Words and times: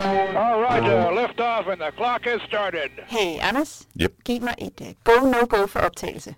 All 0.00 0.60
right, 0.62 0.82
uh, 0.82 1.10
lift 1.22 1.40
off 1.40 1.66
and 1.68 1.80
the 1.80 1.90
clock 1.96 2.24
has 2.24 2.40
started. 2.48 2.90
Hey, 3.06 3.38
Anders. 3.38 3.86
Yep. 3.96 4.12
Giv 4.24 4.42
mig 4.42 4.54
et 4.58 4.80
uh, 4.80 4.92
go-no-go 5.04 5.66
for 5.66 5.80
optagelse. 5.80 6.34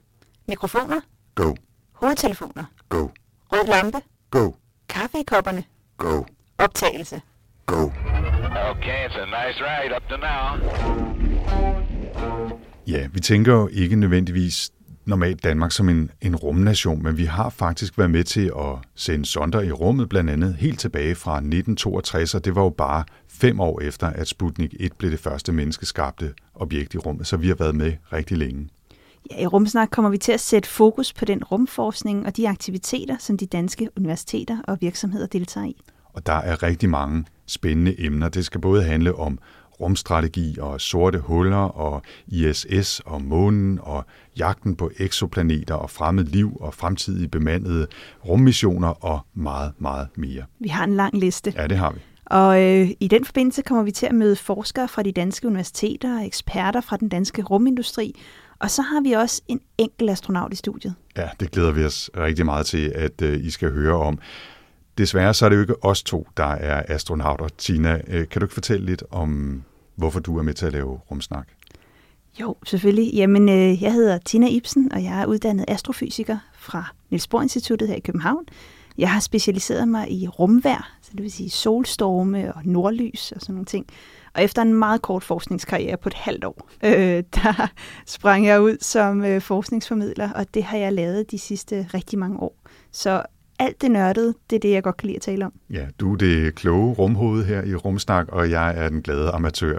Mikrofoner, 0.48 1.00
Go, 1.34 1.54
hovedtelefoner, 1.92 2.64
go, 2.88 3.10
rød 3.52 3.66
lampe, 3.68 4.00
go, 4.30 4.54
kaffe 4.88 5.18
i 5.18 5.22
kopperne, 5.24 5.64
go, 5.98 6.26
optagelse. 6.58 7.20
go. 7.66 7.92
Okay, 8.70 9.04
it's 9.06 9.16
a 9.16 9.26
nice 9.26 9.60
ride 9.60 9.92
up 9.96 10.08
to 10.08 10.16
now. 10.16 10.58
Ja, 12.86 13.06
vi 13.12 13.20
tænker 13.20 13.52
jo 13.52 13.68
ikke 13.72 13.96
nødvendigvis 13.96 14.70
normalt 15.08 15.44
Danmark 15.44 15.72
som 15.72 15.88
en, 15.88 16.10
en 16.20 16.36
rumnation, 16.36 17.02
men 17.02 17.18
vi 17.18 17.24
har 17.24 17.50
faktisk 17.50 17.98
været 17.98 18.10
med 18.10 18.24
til 18.24 18.52
at 18.58 18.74
sende 18.94 19.26
sonder 19.26 19.60
i 19.60 19.72
rummet, 19.72 20.08
blandt 20.08 20.30
andet 20.30 20.54
helt 20.54 20.80
tilbage 20.80 21.14
fra 21.14 21.36
1962, 21.36 22.34
og 22.34 22.44
det 22.44 22.54
var 22.54 22.62
jo 22.62 22.68
bare 22.68 23.04
fem 23.28 23.60
år 23.60 23.80
efter, 23.80 24.06
at 24.06 24.28
Sputnik 24.28 24.74
1 24.80 24.92
blev 24.92 25.10
det 25.10 25.20
første 25.20 25.52
menneskeskabte 25.52 26.34
objekt 26.54 26.94
i 26.94 26.98
rummet, 26.98 27.26
så 27.26 27.36
vi 27.36 27.48
har 27.48 27.54
været 27.54 27.74
med 27.74 27.92
rigtig 28.12 28.38
længe. 28.38 28.68
Ja, 29.30 29.42
I 29.42 29.46
Rumsnak 29.46 29.88
kommer 29.90 30.10
vi 30.10 30.18
til 30.18 30.32
at 30.32 30.40
sætte 30.40 30.68
fokus 30.68 31.12
på 31.12 31.24
den 31.24 31.44
rumforskning 31.44 32.26
og 32.26 32.36
de 32.36 32.48
aktiviteter, 32.48 33.16
som 33.18 33.38
de 33.38 33.46
danske 33.46 33.88
universiteter 33.96 34.58
og 34.64 34.78
virksomheder 34.80 35.26
deltager 35.26 35.66
i. 35.66 35.76
Og 36.12 36.26
der 36.26 36.32
er 36.32 36.62
rigtig 36.62 36.90
mange 36.90 37.24
spændende 37.46 38.00
emner. 38.04 38.28
Det 38.28 38.44
skal 38.44 38.60
både 38.60 38.82
handle 38.82 39.14
om 39.14 39.38
rumstrategi 39.80 40.56
og 40.60 40.80
sorte 40.80 41.18
huller 41.18 41.56
og 41.56 42.02
ISS 42.26 43.00
og 43.04 43.22
månen 43.22 43.78
og 43.82 44.04
jagten 44.38 44.76
på 44.76 44.90
eksoplaneter 44.98 45.74
og 45.74 45.90
fremmed 45.90 46.24
liv 46.24 46.56
og 46.60 46.74
fremtidige 46.74 47.28
bemandede 47.28 47.86
rummissioner 48.28 49.04
og 49.04 49.20
meget, 49.34 49.72
meget 49.78 50.08
mere. 50.16 50.42
Vi 50.60 50.68
har 50.68 50.84
en 50.84 50.94
lang 50.94 51.18
liste. 51.18 51.52
Ja, 51.56 51.66
det 51.66 51.76
har 51.76 51.92
vi. 51.92 52.00
Og 52.26 52.62
øh, 52.62 52.90
i 53.00 53.08
den 53.08 53.24
forbindelse 53.24 53.62
kommer 53.62 53.84
vi 53.84 53.90
til 53.90 54.06
at 54.06 54.14
møde 54.14 54.36
forskere 54.36 54.88
fra 54.88 55.02
de 55.02 55.12
danske 55.12 55.46
universiteter 55.46 56.18
og 56.18 56.26
eksperter 56.26 56.80
fra 56.80 56.96
den 56.96 57.08
danske 57.08 57.42
rumindustri. 57.42 58.14
Og 58.58 58.70
så 58.70 58.82
har 58.82 59.00
vi 59.00 59.12
også 59.12 59.42
en 59.48 59.60
enkelt 59.78 60.10
astronaut 60.10 60.52
i 60.52 60.56
studiet. 60.56 60.94
Ja, 61.16 61.28
det 61.40 61.50
glæder 61.50 61.72
vi 61.72 61.84
os 61.84 62.10
rigtig 62.16 62.44
meget 62.44 62.66
til, 62.66 62.92
at 62.94 63.22
øh, 63.22 63.44
I 63.44 63.50
skal 63.50 63.72
høre 63.72 63.94
om. 63.94 64.18
Desværre 64.98 65.34
så 65.34 65.44
er 65.44 65.48
det 65.48 65.56
jo 65.56 65.60
ikke 65.60 65.84
os 65.84 66.02
to, 66.02 66.28
der 66.36 66.44
er 66.44 66.82
astronauter. 66.88 67.48
Tina, 67.58 68.00
øh, 68.08 68.28
kan 68.28 68.40
du 68.40 68.44
ikke 68.44 68.54
fortælle 68.54 68.86
lidt 68.86 69.02
om, 69.10 69.62
hvorfor 69.96 70.20
du 70.20 70.38
er 70.38 70.42
med 70.42 70.54
til 70.54 70.66
at 70.66 70.72
lave 70.72 71.00
rumsnak? 71.10 71.48
Jo, 72.40 72.56
selvfølgelig. 72.66 73.14
Jamen, 73.14 73.48
øh, 73.48 73.82
jeg 73.82 73.92
hedder 73.92 74.18
Tina 74.18 74.48
Ibsen, 74.48 74.92
og 74.92 75.04
jeg 75.04 75.20
er 75.20 75.26
uddannet 75.26 75.64
astrofysiker 75.68 76.38
fra 76.58 76.94
Niels 77.10 77.28
Bohr 77.28 77.42
Instituttet 77.42 77.88
her 77.88 77.94
i 77.94 78.00
København. 78.00 78.44
Jeg 78.98 79.10
har 79.10 79.20
specialiseret 79.20 79.88
mig 79.88 80.12
i 80.12 80.28
rumvær, 80.28 80.98
så 81.02 81.10
det 81.12 81.22
vil 81.22 81.32
sige 81.32 81.50
solstorme 81.50 82.54
og 82.54 82.60
nordlys 82.64 83.32
og 83.32 83.40
sådan 83.40 83.54
nogle 83.54 83.66
ting. 83.66 83.86
Og 84.34 84.42
efter 84.42 84.62
en 84.62 84.74
meget 84.74 85.02
kort 85.02 85.24
forskningskarriere 85.24 85.96
på 85.96 86.08
et 86.08 86.14
halvt 86.14 86.44
år, 86.44 86.68
øh, 86.84 87.22
der 87.34 87.70
sprang 88.06 88.46
jeg 88.46 88.60
ud 88.60 88.76
som 88.80 89.24
øh, 89.24 89.40
forskningsformidler, 89.40 90.32
og 90.32 90.54
det 90.54 90.64
har 90.64 90.78
jeg 90.78 90.92
lavet 90.92 91.30
de 91.30 91.38
sidste 91.38 91.88
rigtig 91.94 92.18
mange 92.18 92.40
år. 92.40 92.56
Så 92.92 93.22
alt 93.58 93.82
det 93.82 93.90
nørdede, 93.90 94.34
det 94.50 94.56
er 94.56 94.60
det, 94.60 94.70
jeg 94.70 94.82
godt 94.82 94.96
kan 94.96 95.06
lide 95.06 95.16
at 95.16 95.22
tale 95.22 95.46
om. 95.46 95.52
Ja, 95.70 95.86
du 96.00 96.12
er 96.12 96.16
det 96.16 96.54
kloge 96.54 96.94
rumhoved 96.94 97.44
her 97.44 97.62
i 97.64 97.74
Rumsnak, 97.74 98.28
og 98.28 98.50
jeg 98.50 98.84
er 98.84 98.88
den 98.88 99.02
glade 99.02 99.30
amatør. 99.30 99.78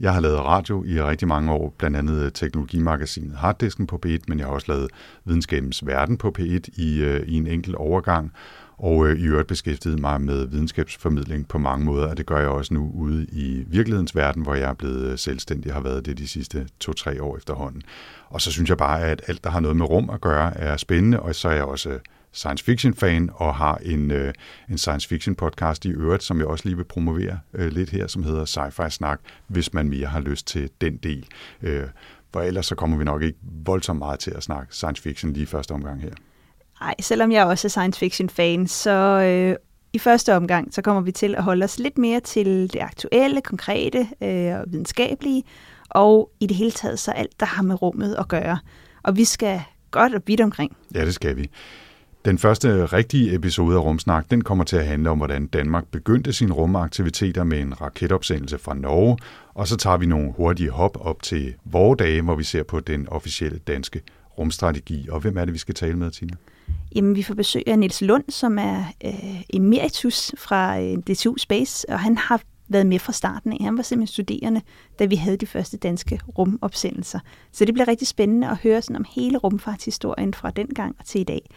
Jeg 0.00 0.14
har 0.14 0.20
lavet 0.20 0.38
radio 0.38 0.84
i 0.84 1.02
rigtig 1.02 1.28
mange 1.28 1.52
år, 1.52 1.74
blandt 1.78 1.96
andet 1.96 2.22
øh, 2.22 2.32
teknologimagasinet 2.32 3.36
Harddisken 3.36 3.86
på 3.86 4.00
P1, 4.06 4.18
men 4.28 4.38
jeg 4.38 4.46
har 4.46 4.54
også 4.54 4.72
lavet 4.72 4.90
Videnskabens 5.24 5.86
Verden 5.86 6.16
på 6.16 6.34
P1 6.38 6.82
i, 6.82 7.02
øh, 7.02 7.26
i 7.26 7.36
en 7.36 7.46
enkelt 7.46 7.76
overgang, 7.76 8.32
og 8.78 9.06
øh, 9.06 9.18
i 9.18 9.24
øvrigt 9.24 9.48
beskæftiget 9.48 9.98
mig 9.98 10.20
med 10.20 10.46
videnskabsformidling 10.46 11.48
på 11.48 11.58
mange 11.58 11.84
måder, 11.84 12.06
og 12.06 12.16
det 12.16 12.26
gør 12.26 12.38
jeg 12.38 12.48
også 12.48 12.74
nu 12.74 12.90
ude 12.94 13.26
i 13.32 13.64
virkelighedens 13.66 14.16
verden, 14.16 14.42
hvor 14.42 14.54
jeg 14.54 14.70
er 14.70 14.74
blevet 14.74 15.12
øh, 15.12 15.18
selvstændig 15.18 15.70
og 15.70 15.76
har 15.76 15.82
været 15.82 16.06
det 16.06 16.18
de 16.18 16.28
sidste 16.28 16.68
to-tre 16.80 17.22
år 17.22 17.36
efterhånden. 17.36 17.82
Og 18.28 18.40
så 18.40 18.52
synes 18.52 18.70
jeg 18.70 18.78
bare, 18.78 19.02
at 19.02 19.22
alt, 19.26 19.44
der 19.44 19.50
har 19.50 19.60
noget 19.60 19.76
med 19.76 19.90
rum 19.90 20.10
at 20.10 20.20
gøre, 20.20 20.56
er 20.56 20.76
spændende, 20.76 21.20
og 21.20 21.34
så 21.34 21.48
er 21.48 21.54
jeg 21.54 21.64
også 21.64 21.98
science 22.34 22.64
fiction 22.64 22.94
fan 22.94 23.30
og 23.34 23.54
har 23.54 23.76
en, 23.82 24.10
øh, 24.10 24.32
en 24.70 24.78
science 24.78 25.08
fiction 25.08 25.34
podcast 25.34 25.84
i 25.84 25.88
øvrigt, 25.88 26.22
som 26.22 26.38
jeg 26.38 26.46
også 26.46 26.64
lige 26.64 26.76
vil 26.76 26.84
promovere 26.84 27.38
øh, 27.54 27.72
lidt 27.72 27.90
her, 27.90 28.06
som 28.06 28.22
hedder 28.22 28.44
Sci-Fi 28.44 28.88
Snak, 28.88 29.20
hvis 29.46 29.72
man 29.72 29.88
mere 29.88 30.06
har 30.06 30.20
lyst 30.20 30.46
til 30.46 30.70
den 30.80 30.96
del. 30.96 31.26
Øh, 31.62 31.86
for 32.32 32.40
ellers 32.40 32.66
så 32.66 32.74
kommer 32.74 32.96
vi 32.96 33.04
nok 33.04 33.22
ikke 33.22 33.38
voldsomt 33.42 33.98
meget 33.98 34.20
til 34.20 34.30
at 34.30 34.42
snakke 34.42 34.74
science 34.74 35.02
fiction 35.02 35.32
lige 35.32 35.46
første 35.46 35.72
omgang 35.72 36.02
her. 36.02 36.10
Ej, 36.80 36.94
selvom 37.00 37.32
jeg 37.32 37.44
også 37.44 37.66
er 37.66 37.70
science 37.70 37.98
fiction 37.98 38.28
fan, 38.28 38.66
så 38.66 38.90
øh, 38.90 39.56
i 39.92 39.98
første 39.98 40.36
omgang, 40.36 40.74
så 40.74 40.82
kommer 40.82 41.02
vi 41.02 41.12
til 41.12 41.34
at 41.34 41.42
holde 41.42 41.64
os 41.64 41.78
lidt 41.78 41.98
mere 41.98 42.20
til 42.20 42.72
det 42.72 42.80
aktuelle, 42.80 43.40
konkrete 43.40 44.08
øh, 44.22 44.60
og 44.60 44.64
videnskabelige, 44.66 45.42
og 45.88 46.30
i 46.40 46.46
det 46.46 46.56
hele 46.56 46.70
taget 46.70 46.98
så 46.98 47.10
alt, 47.10 47.40
der 47.40 47.46
har 47.46 47.62
med 47.62 47.82
rummet 47.82 48.14
at 48.18 48.28
gøre. 48.28 48.58
Og 49.02 49.16
vi 49.16 49.24
skal 49.24 49.62
godt 49.90 50.14
og 50.14 50.22
vidt 50.26 50.40
omkring. 50.40 50.76
Ja, 50.94 51.04
det 51.04 51.14
skal 51.14 51.36
vi. 51.36 51.50
Den 52.24 52.38
første 52.38 52.86
rigtige 52.86 53.34
episode 53.34 53.76
af 53.76 53.80
Rumsnak, 53.80 54.30
den 54.30 54.44
kommer 54.44 54.64
til 54.64 54.76
at 54.76 54.86
handle 54.86 55.10
om, 55.10 55.18
hvordan 55.18 55.46
Danmark 55.46 55.86
begyndte 55.86 56.32
sine 56.32 56.52
rumaktiviteter 56.52 57.44
med 57.44 57.60
en 57.60 57.80
raketopsendelse 57.80 58.58
fra 58.58 58.74
Norge, 58.74 59.18
og 59.54 59.68
så 59.68 59.76
tager 59.76 59.96
vi 59.96 60.06
nogle 60.06 60.32
hurtige 60.32 60.70
hop 60.70 60.98
op 61.00 61.22
til 61.22 61.54
vore 61.64 61.96
dage, 61.96 62.22
hvor 62.22 62.34
vi 62.34 62.44
ser 62.44 62.62
på 62.62 62.80
den 62.80 63.08
officielle 63.08 63.58
danske 63.58 64.00
rumstrategi. 64.38 65.08
Og 65.10 65.20
hvem 65.20 65.38
er 65.38 65.44
det, 65.44 65.54
vi 65.54 65.58
skal 65.58 65.74
tale 65.74 65.96
med, 65.96 66.10
Tina? 66.10 66.36
Jamen, 66.94 67.16
vi 67.16 67.22
får 67.22 67.34
besøg 67.34 67.62
af 67.66 67.78
Niels 67.78 68.02
Lund, 68.02 68.24
som 68.28 68.58
er 68.58 68.84
øh, 69.04 69.42
emeritus 69.50 70.32
fra 70.38 70.80
øh, 70.80 70.98
DTU 70.98 71.36
Space, 71.36 71.88
og 71.88 72.00
han 72.00 72.16
har 72.16 72.40
været 72.68 72.86
med 72.86 72.98
fra 72.98 73.12
starten 73.12 73.52
af. 73.52 73.58
Han 73.60 73.76
var 73.76 73.82
simpelthen 73.82 74.12
studerende, 74.12 74.60
da 74.98 75.04
vi 75.04 75.16
havde 75.16 75.36
de 75.36 75.46
første 75.46 75.76
danske 75.76 76.20
rumopsendelser. 76.38 77.18
Så 77.52 77.64
det 77.64 77.74
bliver 77.74 77.88
rigtig 77.88 78.08
spændende 78.08 78.48
at 78.48 78.56
høre 78.56 78.82
sådan 78.82 78.96
om 78.96 79.04
hele 79.14 79.38
rumfartshistorien 79.38 80.34
fra 80.34 80.50
den 80.50 80.66
gang 80.66 80.96
og 80.98 81.04
til 81.04 81.20
i 81.20 81.24
dag. 81.24 81.50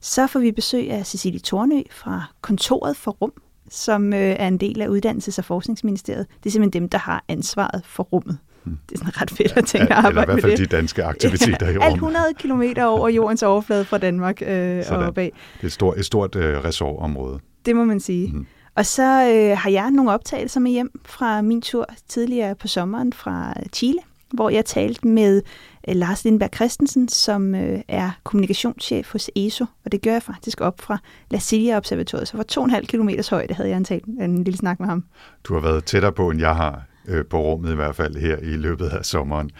Så 0.00 0.26
får 0.26 0.40
vi 0.40 0.52
besøg 0.52 0.90
af 0.90 1.06
Cecilie 1.06 1.40
Tornø 1.40 1.82
fra 1.90 2.24
Kontoret 2.40 2.96
for 2.96 3.10
Rum, 3.10 3.32
som 3.70 4.12
øh, 4.12 4.18
er 4.20 4.48
en 4.48 4.58
del 4.58 4.82
af 4.82 4.86
Uddannelses- 4.88 5.38
og 5.38 5.44
Forskningsministeriet. 5.44 6.26
Det 6.44 6.46
er 6.46 6.50
simpelthen 6.50 6.82
dem, 6.82 6.88
der 6.88 6.98
har 6.98 7.24
ansvaret 7.28 7.82
for 7.84 8.02
rummet. 8.02 8.38
Det 8.64 8.94
er 8.94 8.98
sådan 8.98 9.22
ret 9.22 9.30
fedt 9.30 9.52
at 9.56 9.66
tænke 9.66 9.82
at 9.94 9.98
Eller 9.98 10.02
i 10.02 10.06
arbejde 10.06 10.26
hvert 10.26 10.34
med 10.34 10.42
fald 10.42 10.56
det. 10.58 10.70
de 10.70 10.76
danske 10.76 11.04
aktiviteter 11.04 11.66
i 11.68 11.70
Alt 11.70 11.78
rummet. 11.78 11.94
100 11.94 12.26
km 12.74 12.80
over 12.82 13.08
jordens 13.08 13.42
overflade 13.42 13.84
fra 13.84 13.98
Danmark 13.98 14.42
øh, 14.42 14.78
og 14.78 14.84
Sådan. 14.84 15.06
opad. 15.08 15.24
Det 15.24 15.32
er 15.62 15.66
et 15.66 15.72
stort, 15.72 15.98
et 15.98 16.04
stort 16.04 16.36
øh, 16.36 16.64
ressortområde. 16.64 17.38
Det 17.66 17.76
må 17.76 17.84
man 17.84 18.00
sige. 18.00 18.26
Mhm. 18.28 18.36
Mm. 18.38 18.46
Og 18.74 18.86
så 18.86 19.02
øh, 19.02 19.58
har 19.58 19.70
jeg 19.70 19.90
nogle 19.90 20.12
optagelser 20.12 20.60
med 20.60 20.70
hjem 20.70 21.00
fra 21.06 21.42
min 21.42 21.62
tur 21.62 21.86
tidligere 22.08 22.54
på 22.54 22.68
sommeren 22.68 23.12
fra 23.12 23.54
Chile, 23.72 23.98
hvor 24.34 24.50
jeg 24.50 24.64
talte 24.64 25.08
med 25.08 25.42
øh, 25.88 25.96
Lars 25.96 26.24
Lindberg 26.24 26.50
Christensen, 26.54 27.08
som 27.08 27.54
øh, 27.54 27.80
er 27.88 28.10
kommunikationschef 28.24 29.12
hos 29.12 29.30
ESO, 29.36 29.64
og 29.84 29.92
det 29.92 30.02
gør 30.02 30.12
jeg 30.12 30.22
faktisk 30.22 30.60
op 30.60 30.80
fra 30.80 30.98
La 31.30 31.38
Silla-observatoriet. 31.38 32.28
Så 32.28 32.36
for 32.36 32.66
2,5 32.68 32.86
km 32.86 33.08
højde 33.30 33.54
havde 33.54 33.68
jeg 33.68 33.76
en, 33.76 33.84
tale, 33.84 34.02
en 34.20 34.44
lille 34.44 34.58
snak 34.58 34.80
med 34.80 34.88
ham. 34.88 35.04
Du 35.44 35.54
har 35.54 35.60
været 35.60 35.84
tættere 35.84 36.12
på, 36.12 36.30
end 36.30 36.40
jeg 36.40 36.56
har 36.56 36.82
øh, 37.08 37.24
på 37.24 37.40
rummet 37.40 37.72
i 37.72 37.74
hvert 37.74 37.96
fald 37.96 38.16
her 38.16 38.36
i 38.36 38.56
løbet 38.56 38.88
af 38.88 39.04
sommeren. 39.04 39.50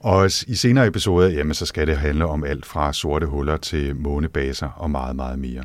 Og 0.00 0.26
i 0.26 0.54
senere 0.54 0.86
episoder, 0.86 1.28
jamen, 1.28 1.54
så 1.54 1.66
skal 1.66 1.86
det 1.86 1.96
handle 1.96 2.26
om 2.26 2.44
alt 2.44 2.66
fra 2.66 2.92
sorte 2.92 3.26
huller 3.26 3.56
til 3.56 3.96
månebaser 3.96 4.68
og 4.68 4.90
meget, 4.90 5.16
meget 5.16 5.38
mere. 5.38 5.62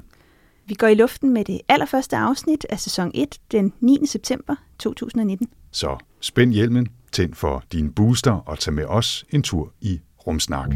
Vi 0.65 0.73
går 0.73 0.87
i 0.87 0.95
luften 0.95 1.33
med 1.33 1.45
det 1.45 1.61
allerførste 1.69 2.17
afsnit 2.17 2.65
af 2.69 2.79
sæson 2.79 3.11
1 3.13 3.39
den 3.51 3.73
9. 3.79 4.05
september 4.05 4.55
2019. 4.79 5.47
Så 5.71 5.97
spænd 6.19 6.53
hjelmen, 6.53 6.87
tænd 7.11 7.33
for 7.33 7.63
din 7.71 7.93
booster 7.93 8.31
og 8.31 8.59
tag 8.59 8.73
med 8.73 8.85
os 8.85 9.25
en 9.29 9.43
tur 9.43 9.73
i 9.81 10.01
Rumsnak. 10.27 10.69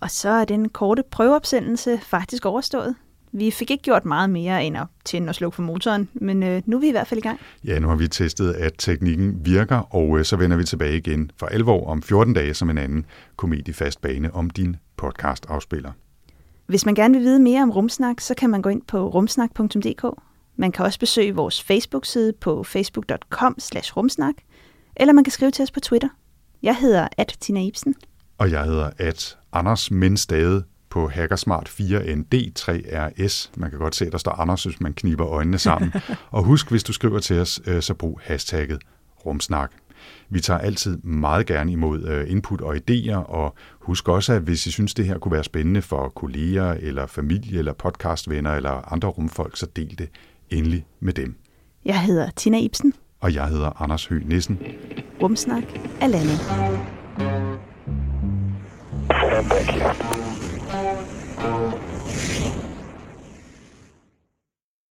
Og 0.00 0.10
så 0.10 0.28
er 0.28 0.44
den 0.44 0.68
korte 0.68 1.02
prøveopsendelse 1.10 1.98
faktisk 2.02 2.46
overstået. 2.46 2.94
Vi 3.32 3.50
fik 3.50 3.70
ikke 3.70 3.82
gjort 3.82 4.04
meget 4.04 4.30
mere 4.30 4.64
end 4.64 4.76
at 4.76 4.86
tænde 5.04 5.28
og 5.28 5.34
slukke 5.34 5.56
for 5.56 5.62
motoren, 5.62 6.08
men 6.14 6.42
øh, 6.42 6.62
nu 6.66 6.76
er 6.76 6.80
vi 6.80 6.88
i 6.88 6.90
hvert 6.90 7.06
fald 7.06 7.18
i 7.18 7.22
gang. 7.22 7.40
Ja, 7.64 7.78
nu 7.78 7.88
har 7.88 7.96
vi 7.96 8.08
testet, 8.08 8.52
at 8.52 8.72
teknikken 8.78 9.46
virker, 9.46 9.94
og 9.94 10.18
øh, 10.18 10.24
så 10.24 10.36
vender 10.36 10.56
vi 10.56 10.64
tilbage 10.64 10.96
igen 10.96 11.30
for 11.36 11.46
alvor 11.46 11.86
om 11.86 12.02
14 12.02 12.34
dage 12.34 12.54
som 12.54 12.70
en 12.70 12.78
anden 12.78 13.06
komediefast 13.36 14.00
bane 14.00 14.34
om 14.34 14.50
din 14.50 14.76
podcast-afspiller. 14.96 15.92
Hvis 16.66 16.86
man 16.86 16.94
gerne 16.94 17.14
vil 17.14 17.24
vide 17.24 17.38
mere 17.38 17.62
om 17.62 17.70
Rumsnak, 17.70 18.20
så 18.20 18.34
kan 18.34 18.50
man 18.50 18.62
gå 18.62 18.68
ind 18.68 18.82
på 18.82 19.08
rumsnak.dk. 19.08 20.04
Man 20.62 20.72
kan 20.72 20.84
også 20.84 20.98
besøge 20.98 21.34
vores 21.34 21.62
Facebook-side 21.62 22.32
på 22.40 22.62
facebook.com 22.62 23.56
rumsnak, 23.96 24.34
eller 24.96 25.12
man 25.12 25.24
kan 25.24 25.30
skrive 25.30 25.50
til 25.50 25.62
os 25.62 25.70
på 25.70 25.80
Twitter. 25.80 26.08
Jeg 26.62 26.76
hedder 26.76 27.08
at 27.18 27.36
Tina 27.40 27.60
Ibsen. 27.60 27.94
Og 28.38 28.50
jeg 28.50 28.64
hedder 28.64 28.90
at 28.98 29.38
Anders 29.52 29.90
Mindstade 29.90 30.64
på 30.90 31.08
Hackersmart 31.08 31.68
4ND3RS. 31.68 33.50
Man 33.56 33.70
kan 33.70 33.78
godt 33.78 33.94
se, 33.94 34.06
at 34.06 34.12
der 34.12 34.18
står 34.18 34.32
Anders, 34.32 34.64
hvis 34.64 34.80
man 34.80 34.94
kniber 34.94 35.26
øjnene 35.26 35.58
sammen. 35.58 35.92
og 36.30 36.44
husk, 36.44 36.70
hvis 36.70 36.84
du 36.84 36.92
skriver 36.92 37.18
til 37.18 37.40
os, 37.40 37.60
øh, 37.66 37.82
så 37.82 37.94
brug 37.94 38.20
hashtagget 38.24 38.78
rumsnak. 39.26 39.72
Vi 40.28 40.40
tager 40.40 40.60
altid 40.60 40.98
meget 40.98 41.46
gerne 41.46 41.72
imod 41.72 42.02
øh, 42.04 42.30
input 42.30 42.60
og 42.60 42.76
idéer, 42.76 43.16
og 43.16 43.54
husk 43.80 44.08
også, 44.08 44.32
at 44.32 44.42
hvis 44.42 44.66
I 44.66 44.70
synes, 44.70 44.94
det 44.94 45.06
her 45.06 45.18
kunne 45.18 45.32
være 45.32 45.44
spændende 45.44 45.82
for 45.82 46.08
kolleger, 46.08 46.72
eller 46.72 47.06
familie, 47.06 47.58
eller 47.58 47.72
podcastvenner, 47.72 48.54
eller 48.54 48.92
andre 48.92 49.08
rumfolk, 49.08 49.56
så 49.56 49.66
del 49.76 49.98
det 49.98 50.08
endelig 50.52 50.84
med 51.00 51.12
dem. 51.12 51.34
Jeg 51.84 52.00
hedder 52.00 52.30
Tina 52.30 52.58
Ibsen. 52.58 52.92
Og 53.20 53.34
jeg 53.34 53.48
hedder 53.48 53.82
Anders 53.82 54.06
Høgh 54.06 54.28
Nissen. 54.28 54.58
Rumsnak 55.22 55.64
er 56.00 56.06
landet. 56.06 56.40
Thank 59.42 60.16
you. 60.16 60.21